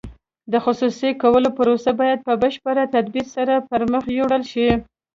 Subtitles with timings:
[0.51, 4.69] د خصوصي کولو پروسه باید په بشپړ تدبیر سره پرمخ یوړل شي.